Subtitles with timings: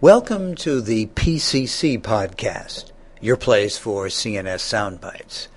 [0.00, 5.48] Welcome to the PCC podcast, your place for CNS soundbites.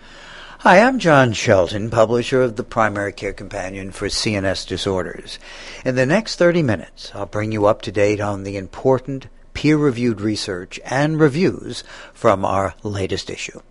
[0.62, 5.38] Hi, I'm John Shelton, publisher of the Primary Care Companion for CNS Disorders.
[5.86, 10.20] In the next 30 minutes, I'll bring you up to date on the important peer-reviewed
[10.20, 13.62] research and reviews from our latest issue.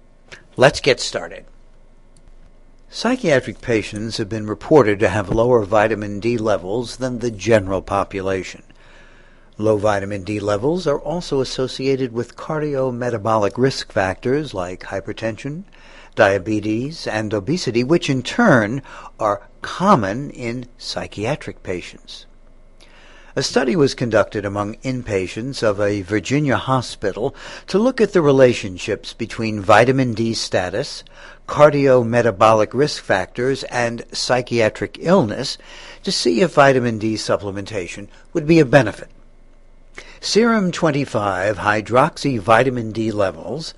[0.56, 1.46] Let's get started.
[2.90, 8.62] Psychiatric patients have been reported to have lower vitamin D levels than the general population.
[9.60, 15.64] Low vitamin D levels are also associated with cardiometabolic risk factors like hypertension,
[16.14, 18.80] diabetes, and obesity, which in turn
[19.18, 22.24] are common in psychiatric patients.
[23.36, 27.36] A study was conducted among inpatients of a Virginia hospital
[27.66, 31.04] to look at the relationships between vitamin D status,
[31.46, 35.58] cardiometabolic risk factors, and psychiatric illness
[36.02, 39.10] to see if vitamin D supplementation would be a benefit.
[40.22, 43.72] Serum 25 hydroxy vitamin D levels,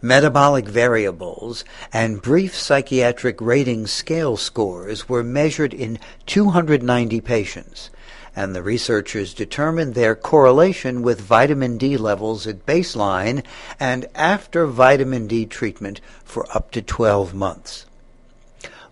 [0.00, 7.90] metabolic variables, and brief psychiatric rating scale scores were measured in 290 patients,
[8.34, 13.44] and the researchers determined their correlation with vitamin D levels at baseline
[13.78, 17.84] and after vitamin D treatment for up to 12 months.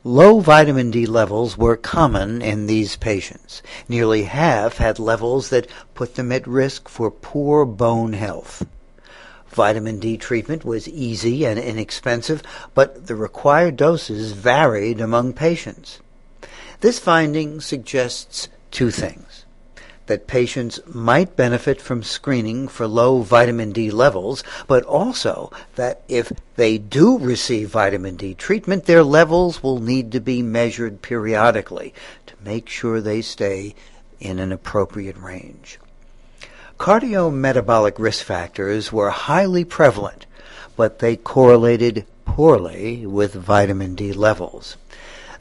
[0.03, 3.63] Low vitamin D levels were common in these patients.
[3.87, 8.67] Nearly half had levels that put them at risk for poor bone health.
[9.49, 16.01] Vitamin D treatment was easy and inexpensive, but the required doses varied among patients.
[16.81, 19.30] This finding suggests two things
[20.11, 26.33] that patients might benefit from screening for low vitamin D levels, but also that if
[26.57, 31.95] they do receive vitamin D treatment, their levels will need to be measured periodically
[32.27, 33.77] to make sure they stay
[34.19, 35.79] in an appropriate range.
[36.77, 40.27] Cardiometabolic risk factors were highly prevalent,
[40.77, 44.77] but they correlated poorly with vitamin D levels.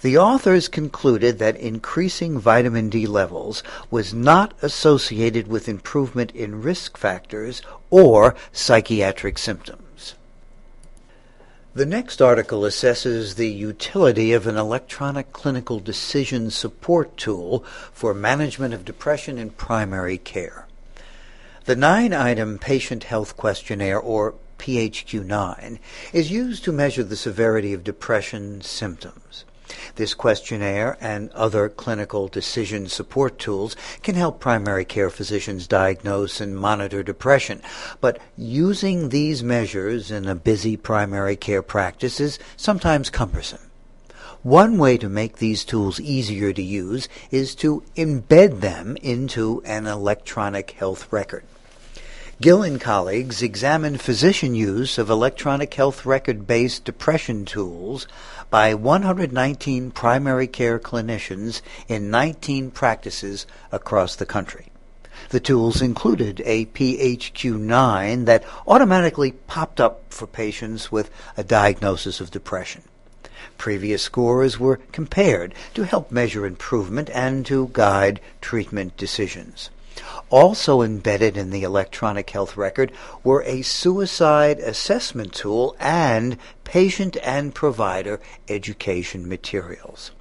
[0.01, 6.97] The authors concluded that increasing vitamin D levels was not associated with improvement in risk
[6.97, 10.15] factors or psychiatric symptoms.
[11.73, 18.73] The next article assesses the utility of an electronic clinical decision support tool for management
[18.73, 20.67] of depression in primary care.
[21.65, 25.79] The nine item patient health questionnaire, or PHQ 9,
[26.11, 29.45] is used to measure the severity of depression symptoms.
[29.95, 36.57] This questionnaire and other clinical decision support tools can help primary care physicians diagnose and
[36.57, 37.61] monitor depression,
[38.01, 43.69] but using these measures in a busy primary care practice is sometimes cumbersome.
[44.43, 49.85] One way to make these tools easier to use is to embed them into an
[49.85, 51.43] electronic health record.
[52.41, 58.07] Gill and colleagues examined physician use of electronic health record based depression tools
[58.49, 64.67] by 119 primary care clinicians in 19 practices across the country.
[65.31, 72.31] The tools included a PHQ-9 that automatically popped up for patients with a diagnosis of
[72.31, 72.83] depression.
[73.57, 79.69] Previous scores were compared to help measure improvement and to guide treatment decisions.
[80.29, 82.91] Also embedded in the electronic health record
[83.23, 90.11] were a suicide assessment tool and patient and provider education materials.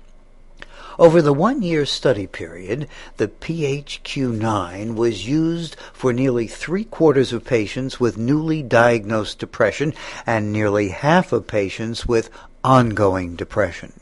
[0.99, 7.33] Over the one year study period, the PHQ 9 was used for nearly three quarters
[7.33, 9.95] of patients with newly diagnosed depression
[10.27, 12.31] and nearly half of patients with
[12.65, 13.93] ongoing depression.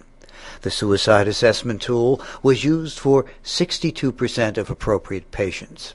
[0.62, 5.94] The suicide assessment tool was used for 62% of appropriate patients.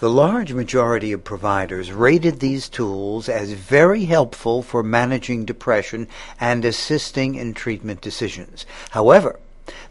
[0.00, 6.64] The large majority of providers rated these tools as very helpful for managing depression and
[6.64, 8.66] assisting in treatment decisions.
[8.90, 9.38] However,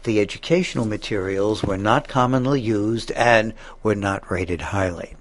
[0.04, 5.16] the educational materials were not commonly used and were not rated highly.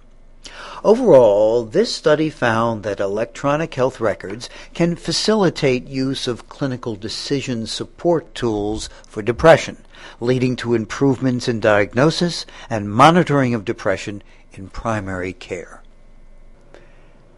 [0.84, 8.34] Overall, this study found that electronic health records can facilitate use of clinical decision support
[8.36, 9.78] tools for depression,
[10.20, 14.22] leading to improvements in diagnosis and monitoring of depression
[14.54, 15.82] in primary care.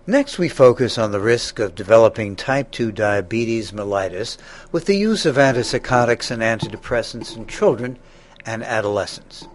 [0.05, 4.37] Next, we focus on the risk of developing type 2 diabetes mellitus
[4.71, 7.99] with the use of antipsychotics and antidepressants in children
[8.45, 9.47] and adolescents.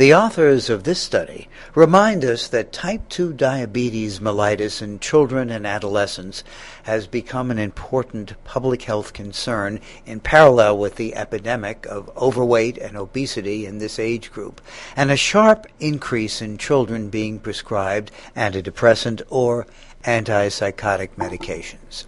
[0.00, 5.66] The authors of this study remind us that type 2 diabetes mellitus in children and
[5.66, 6.42] adolescents
[6.84, 12.96] has become an important public health concern in parallel with the epidemic of overweight and
[12.96, 14.62] obesity in this age group,
[14.96, 19.66] and a sharp increase in children being prescribed antidepressant or
[20.04, 22.06] antipsychotic medications.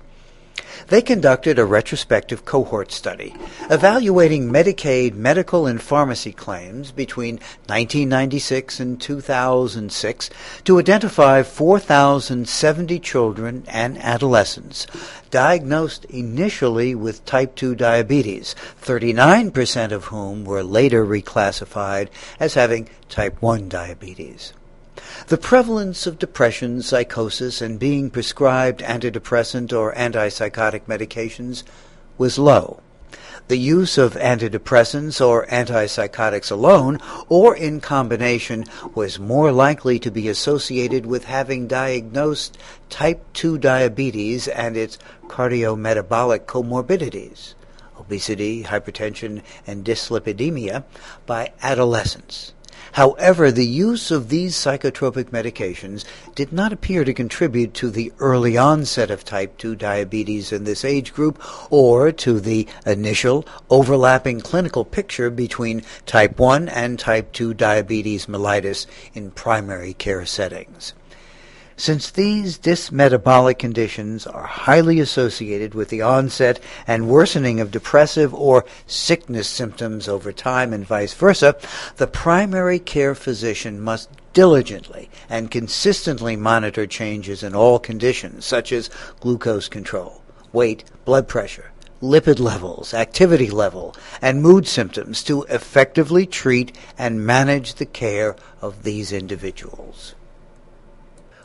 [0.89, 3.35] They conducted a retrospective cohort study
[3.71, 10.31] evaluating Medicaid medical and pharmacy claims between 1996 and 2006
[10.65, 14.87] to identify 4,070 children and adolescents
[15.31, 22.09] diagnosed initially with type 2 diabetes, 39% of whom were later reclassified
[22.39, 24.53] as having type 1 diabetes.
[25.33, 31.63] The prevalence of depression, psychosis, and being prescribed antidepressant or antipsychotic medications
[32.19, 32.83] was low.
[33.49, 36.99] The use of antidepressants or antipsychotics alone
[37.31, 42.59] or in combination was more likely to be associated with having diagnosed
[42.91, 44.99] type 2 diabetes and its
[45.29, 47.55] cardiometabolic comorbidities,
[47.99, 50.85] obesity, hypertension, and dyslipidemia,
[51.25, 52.53] by adolescents.
[52.93, 56.05] However, the use of these psychotropic medications
[56.35, 60.85] did not appear to contribute to the early onset of type 2 diabetes in this
[60.85, 67.55] age group or to the initial overlapping clinical picture between type 1 and type 2
[67.55, 70.93] diabetes mellitus in primary care settings.
[71.83, 78.65] Since these dysmetabolic conditions are highly associated with the onset and worsening of depressive or
[78.87, 81.57] sickness symptoms over time and vice versa,
[81.97, 88.89] the primary care physician must diligently and consistently monitor changes in all conditions such as
[89.19, 96.79] glucose control, weight, blood pressure, lipid levels, activity level, and mood symptoms to effectively treat
[96.97, 100.15] and manage the care of these individuals.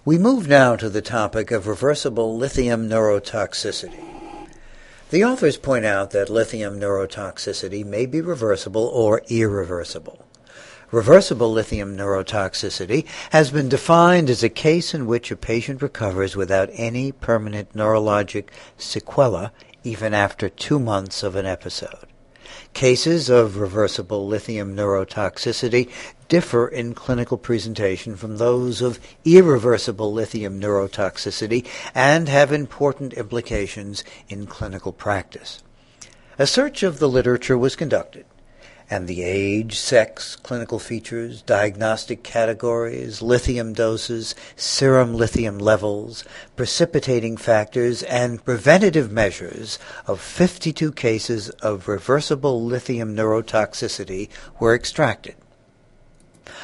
[0.07, 4.47] We move now to the topic of reversible lithium neurotoxicity.
[5.09, 10.25] The authors point out that lithium neurotoxicity may be reversible or irreversible.
[10.91, 16.69] Reversible lithium neurotoxicity has been defined as a case in which a patient recovers without
[16.71, 18.47] any permanent neurologic
[18.79, 19.51] sequela
[19.83, 22.07] even after two months of an episode.
[22.73, 25.89] Cases of reversible lithium neurotoxicity
[26.27, 31.65] differ in clinical presentation from those of irreversible lithium neurotoxicity
[31.95, 35.63] and have important implications in clinical practice.
[36.37, 38.25] A search of the literature was conducted,
[38.89, 46.23] and the age, sex, clinical features, diagnostic categories, lithium doses, serum lithium levels,
[46.55, 54.29] precipitating factors, and preventative measures of 52 cases of reversible lithium neurotoxicity
[54.59, 55.35] were extracted.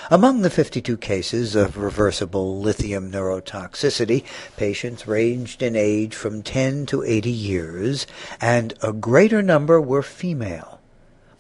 [0.10, 4.24] Among the 52 cases of reversible lithium neurotoxicity,
[4.58, 8.08] patients ranged in age from 10 to 80 years,
[8.40, 10.73] and a greater number were female.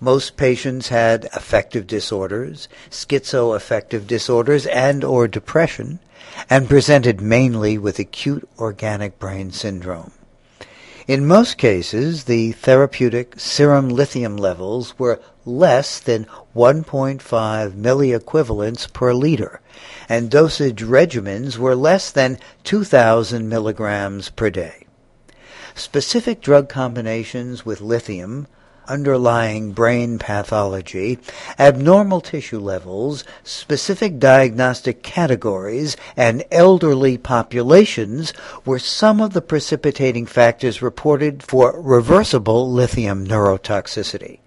[0.04, 6.00] Most patients had affective disorders, schizoaffective disorders, and or depression,
[6.50, 10.12] and presented mainly with acute organic brain syndrome.
[11.08, 19.62] In most cases, the therapeutic serum lithium levels were less than 1.5 milliequivalents per liter,
[20.10, 24.86] and dosage regimens were less than 2,000 milligrams per day.
[25.76, 28.48] Specific drug combinations with lithium
[28.88, 31.20] underlying brain pathology,
[31.58, 38.34] abnormal tissue levels, specific diagnostic categories, and elderly populations
[38.66, 44.40] were some of the precipitating factors reported for reversible lithium neurotoxicity.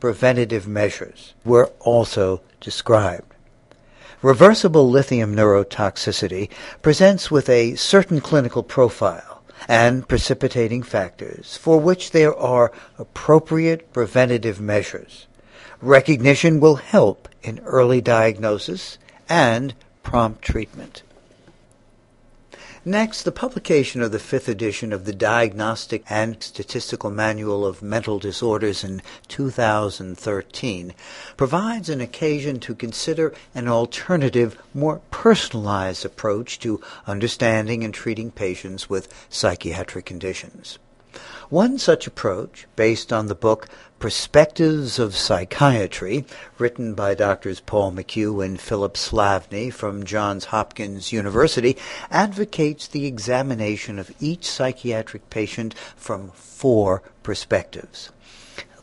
[0.00, 3.34] Preventative measures were also described.
[4.22, 6.48] Reversible lithium neurotoxicity
[6.80, 9.33] presents with a certain clinical profile
[9.68, 15.26] and precipitating factors for which there are appropriate preventative measures.
[15.80, 21.02] Recognition will help in early diagnosis and prompt treatment.
[22.86, 28.18] Next, the publication of the fifth edition of the Diagnostic and Statistical Manual of Mental
[28.18, 30.92] Disorders in 2013
[31.38, 38.90] provides an occasion to consider an alternative, more personalized approach to understanding and treating patients
[38.90, 40.78] with psychiatric conditions.
[41.48, 43.66] One such approach, based on the book
[43.98, 46.26] Perspectives of Psychiatry,
[46.58, 47.60] written by Drs.
[47.60, 51.78] Paul McHugh and Philip Slavney from Johns Hopkins University,
[52.10, 58.10] advocates the examination of each psychiatric patient from four perspectives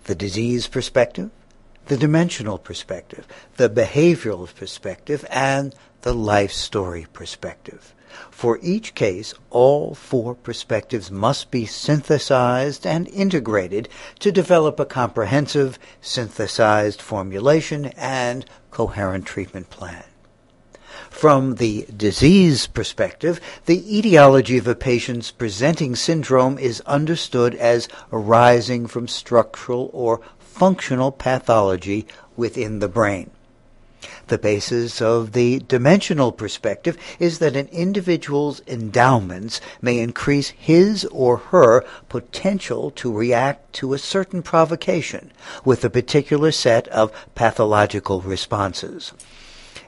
[0.06, 1.30] the disease perspective,
[1.86, 7.94] the dimensional perspective, the behavioral perspective, and the life story perspective.
[8.30, 13.88] For each case, all four perspectives must be synthesized and integrated
[14.20, 20.04] to develop a comprehensive, synthesized formulation and coherent treatment plan.
[21.10, 28.88] From the disease perspective, the etiology of a patient's presenting syndrome is understood as arising
[28.88, 33.30] from structural or functional pathology within the brain.
[34.32, 41.36] The basis of the dimensional perspective is that an individual's endowments may increase his or
[41.52, 45.34] her potential to react to a certain provocation
[45.66, 49.12] with a particular set of pathological responses.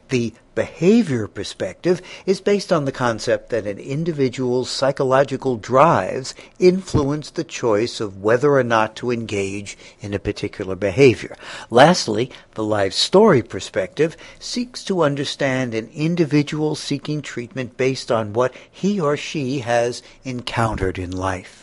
[0.09, 7.43] The behavior perspective is based on the concept that an individual's psychological drives influence the
[7.43, 11.35] choice of whether or not to engage in a particular behavior.
[11.69, 18.53] Lastly, the life story perspective seeks to understand an individual seeking treatment based on what
[18.69, 21.62] he or she has encountered in life.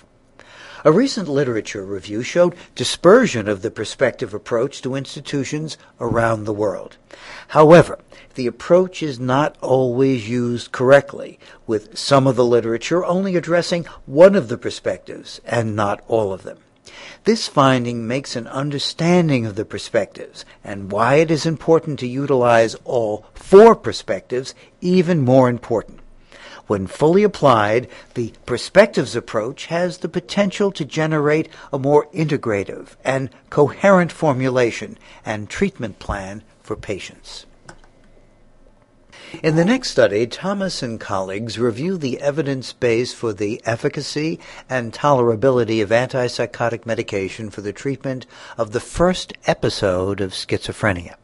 [0.83, 6.97] A recent literature review showed dispersion of the perspective approach to institutions around the world.
[7.49, 7.99] However,
[8.35, 14.35] the approach is not always used correctly, with some of the literature only addressing one
[14.35, 16.57] of the perspectives and not all of them.
[17.25, 22.75] This finding makes an understanding of the perspectives and why it is important to utilize
[22.85, 26.01] all four perspectives even more important.
[26.71, 33.29] When fully applied, the perspectives approach has the potential to generate a more integrative and
[33.51, 34.97] coherent formulation
[35.27, 37.45] and treatment plan for patients.
[39.43, 44.93] In the next study, Thomas and colleagues review the evidence base for the efficacy and
[44.93, 51.17] tolerability of antipsychotic medication for the treatment of the first episode of schizophrenia.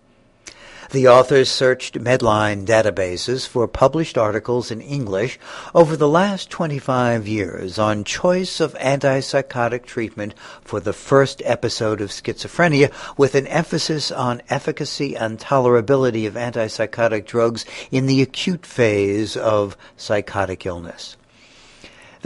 [0.92, 5.36] The authors searched Medline databases for published articles in English
[5.74, 12.10] over the last 25 years on choice of antipsychotic treatment for the first episode of
[12.10, 19.36] schizophrenia with an emphasis on efficacy and tolerability of antipsychotic drugs in the acute phase
[19.36, 21.16] of psychotic illness.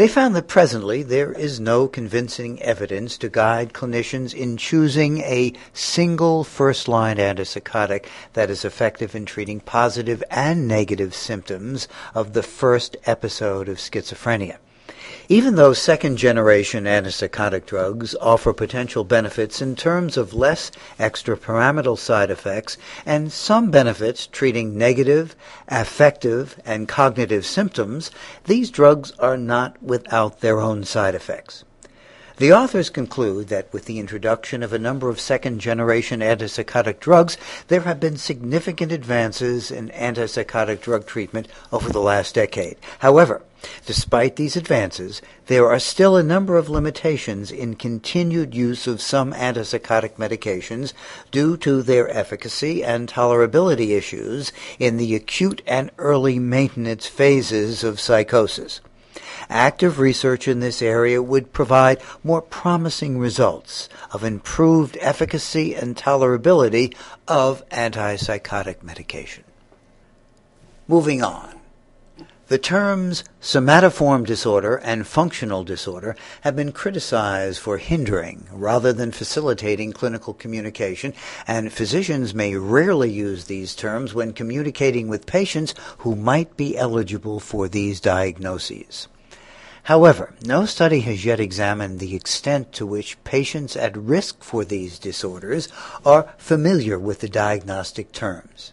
[0.01, 5.53] They found that presently there is no convincing evidence to guide clinicians in choosing a
[5.75, 12.43] single first line antipsychotic that is effective in treating positive and negative symptoms of the
[12.43, 14.57] first episode of schizophrenia.
[15.33, 22.33] Even though second generation antipsychotic drugs offer potential benefits in terms of less extrapyramidal side
[22.33, 25.37] effects and some benefits treating negative,
[25.69, 28.11] affective, and cognitive symptoms,
[28.47, 31.63] these drugs are not without their own side effects.
[32.41, 37.37] The authors conclude that with the introduction of a number of second generation antipsychotic drugs,
[37.69, 42.79] there have been significant advances in antipsychotic drug treatment over the last decade.
[43.01, 43.43] However,
[43.85, 49.35] Despite these advances, there are still a number of limitations in continued use of some
[49.35, 50.95] antipsychotic medications
[51.31, 58.01] due to their efficacy and tolerability issues in the acute and early maintenance phases of
[58.01, 58.81] psychosis.
[59.53, 66.95] Active research in this area would provide more promising results of improved efficacy and tolerability
[67.27, 69.43] of antipsychotic medication.
[70.87, 71.57] Moving on.
[72.47, 79.93] The terms somatoform disorder and functional disorder have been criticized for hindering rather than facilitating
[79.93, 81.13] clinical communication,
[81.49, 87.41] and physicians may rarely use these terms when communicating with patients who might be eligible
[87.41, 89.09] for these diagnoses.
[89.85, 94.99] However, no study has yet examined the extent to which patients at risk for these
[94.99, 95.69] disorders
[96.05, 98.73] are familiar with the diagnostic terms.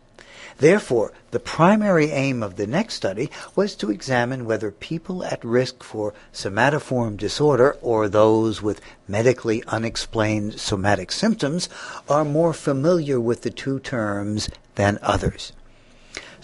[0.60, 5.84] Therefore, the primary aim of the next study was to examine whether people at risk
[5.84, 11.70] for somatoform disorder or those with medically unexplained somatic symptoms
[12.10, 15.52] are more familiar with the two terms than others.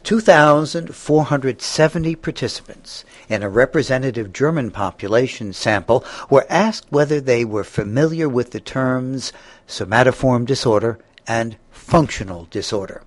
[0.04, 8.52] 2,470 participants in a representative German population sample were asked whether they were familiar with
[8.52, 9.32] the terms
[9.68, 13.02] somatoform disorder and functional disorder.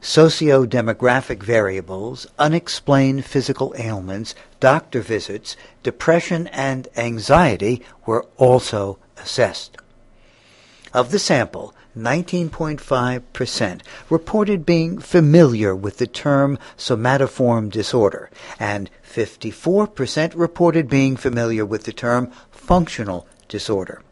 [0.00, 9.76] Socio-demographic variables, unexplained physical ailments, doctor visits, depression, and anxiety were also assessed.
[10.92, 18.28] Of the sample, 19.5% reported being familiar with the term somatoform disorder,
[18.58, 24.02] and 54% reported being familiar with the term functional disorder.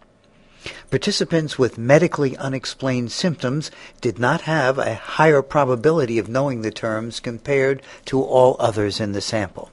[0.90, 3.70] Participants with medically unexplained symptoms
[4.00, 9.12] did not have a higher probability of knowing the terms compared to all others in
[9.12, 9.70] the sample.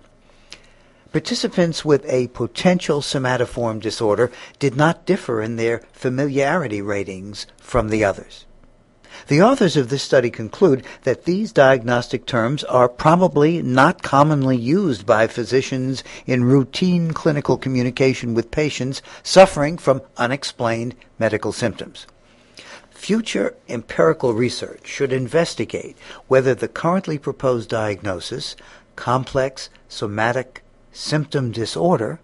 [1.16, 4.30] Participants with a potential somatoform disorder
[4.60, 8.46] did not differ in their familiarity ratings from the others.
[9.28, 15.06] The authors of this study conclude that these diagnostic terms are probably not commonly used
[15.06, 22.08] by physicians in routine clinical communication with patients suffering from unexplained medical symptoms.
[22.90, 25.96] Future empirical research should investigate
[26.28, 28.58] whether the currently proposed diagnosis,
[28.98, 30.62] complex somatic
[30.96, 32.20] symptom disorder,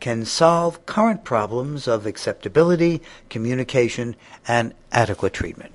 [0.00, 4.16] can solve current problems of acceptability, communication,
[4.46, 5.72] and adequate treatment.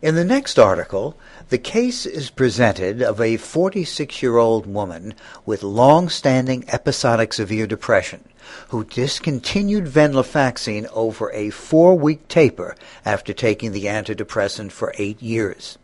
[0.00, 1.18] In the next article,
[1.48, 5.14] the case is presented of a 46 year old woman
[5.44, 8.22] with long standing episodic severe depression
[8.68, 15.78] who discontinued venlafaxine over a four week taper after taking the antidepressant for eight years.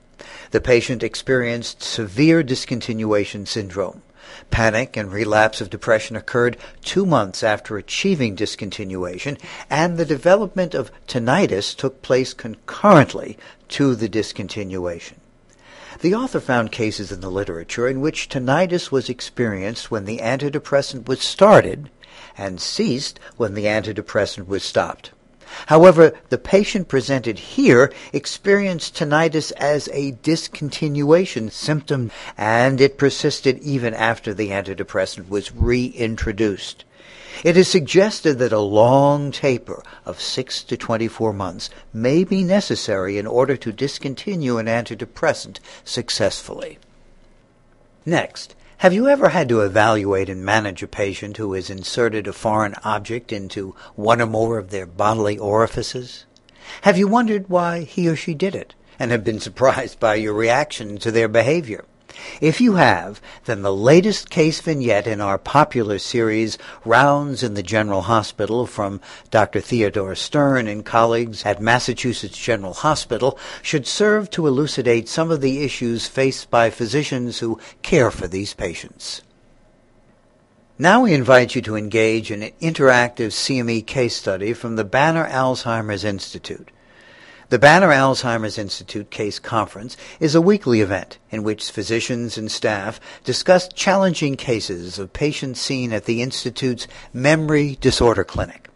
[0.52, 4.02] The patient experienced severe discontinuation syndrome.
[4.50, 9.38] Panic and relapse of depression occurred two months after achieving discontinuation,
[9.70, 13.38] and the development of tinnitus took place concurrently
[13.68, 15.14] to the discontinuation.
[16.00, 21.06] The author found cases in the literature in which tinnitus was experienced when the antidepressant
[21.06, 21.90] was started
[22.36, 25.12] and ceased when the antidepressant was stopped.
[25.66, 33.94] However, the patient presented here experienced tinnitus as a discontinuation symptom, and it persisted even
[33.94, 36.84] after the antidepressant was reintroduced.
[37.42, 43.18] It is suggested that a long taper of 6 to 24 months may be necessary
[43.18, 46.78] in order to discontinue an antidepressant successfully.
[48.06, 52.32] Next, have you ever had to evaluate and manage a patient who has inserted a
[52.32, 56.26] foreign object into one or more of their bodily orifices?
[56.82, 60.34] Have you wondered why he or she did it and have been surprised by your
[60.34, 61.84] reaction to their behavior?
[62.40, 67.62] If you have, then the latest case vignette in our popular series, Rounds in the
[67.62, 69.60] General Hospital, from Dr.
[69.60, 75.64] Theodore Stern and colleagues at Massachusetts General Hospital, should serve to elucidate some of the
[75.64, 79.22] issues faced by physicians who care for these patients.
[80.78, 85.24] Now we invite you to engage in an interactive CME case study from the Banner
[85.28, 86.68] Alzheimer's Institute.
[87.50, 92.98] The Banner Alzheimer's Institute Case Conference is a weekly event in which physicians and staff
[93.22, 98.70] discuss challenging cases of patients seen at the Institute's Memory Disorder Clinic.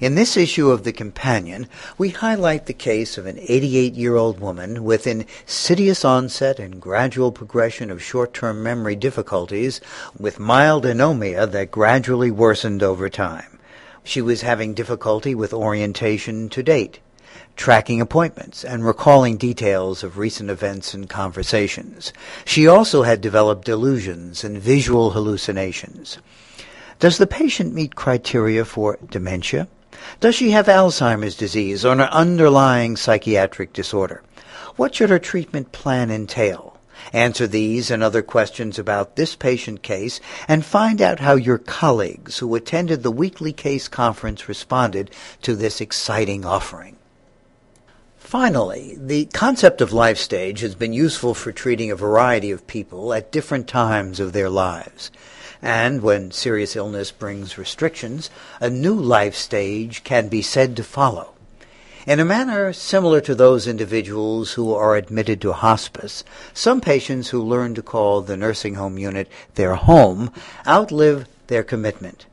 [0.00, 4.38] In this issue of The Companion, we highlight the case of an 88 year old
[4.38, 9.80] woman with insidious onset and gradual progression of short term memory difficulties
[10.18, 13.58] with mild anomia that gradually worsened over time.
[14.04, 17.00] She was having difficulty with orientation to date
[17.58, 22.12] tracking appointments, and recalling details of recent events and conversations.
[22.44, 26.18] She also had developed delusions and visual hallucinations.
[27.00, 29.66] Does the patient meet criteria for dementia?
[30.20, 34.22] Does she have Alzheimer's disease or an underlying psychiatric disorder?
[34.76, 36.78] What should her treatment plan entail?
[37.12, 42.38] Answer these and other questions about this patient case and find out how your colleagues
[42.38, 45.10] who attended the weekly case conference responded
[45.42, 46.97] to this exciting offering.
[48.28, 53.14] Finally, the concept of life stage has been useful for treating a variety of people
[53.14, 55.10] at different times of their lives.
[55.62, 58.28] And when serious illness brings restrictions,
[58.60, 61.32] a new life stage can be said to follow.
[62.06, 67.42] In a manner similar to those individuals who are admitted to hospice, some patients who
[67.42, 70.30] learn to call the nursing home unit their home
[70.66, 72.26] outlive their commitment.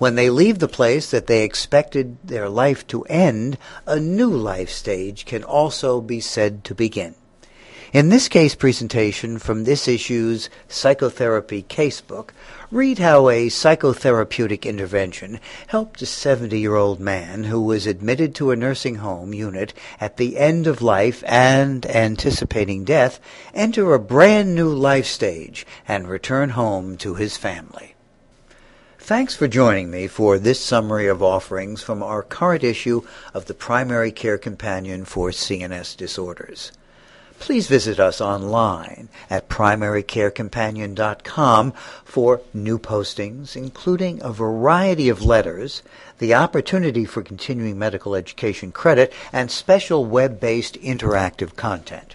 [0.00, 4.70] When they leave the place that they expected their life to end, a new life
[4.70, 7.14] stage can also be said to begin.
[7.92, 12.30] In this case presentation from this issue's Psychotherapy Casebook,
[12.70, 18.52] read how a psychotherapeutic intervention helped a 70 year old man who was admitted to
[18.52, 23.20] a nursing home unit at the end of life and anticipating death
[23.52, 27.96] enter a brand new life stage and return home to his family.
[29.02, 33.02] Thanks for joining me for this summary of offerings from our current issue
[33.34, 36.70] of the Primary Care Companion for CNS Disorders.
[37.40, 41.72] Please visit us online at primarycarecompanion.com
[42.04, 45.82] for new postings, including a variety of letters,
[46.18, 52.14] the opportunity for continuing medical education credit, and special web-based interactive content.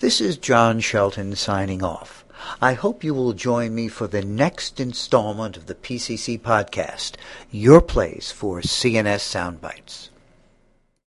[0.00, 2.21] This is John Shelton signing off.
[2.60, 7.16] I hope you will join me for the next installment of the PCC podcast,
[7.50, 9.20] your place for CNS
[9.60, 10.11] Soundbites.